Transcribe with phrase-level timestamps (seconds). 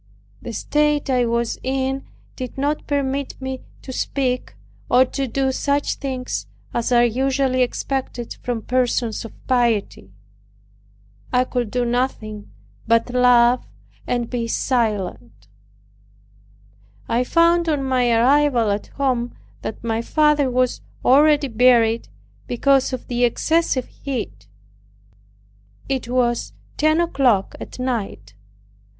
[0.41, 2.05] The state I was in
[2.35, 4.55] did not permit me to speak,
[4.89, 10.11] or to do such things as are usually expected from persons of piety.
[11.31, 12.49] I could do nothing
[12.87, 13.67] but love
[14.07, 15.47] and be silent.
[17.07, 22.07] I found on my arrival at home, that my father was already buried
[22.47, 24.47] because of the excessive heat.
[25.87, 28.33] It was ten o'clock at night.